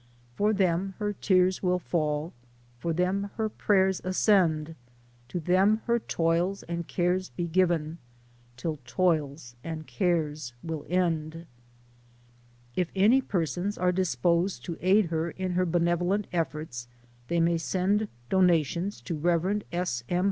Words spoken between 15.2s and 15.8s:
in her be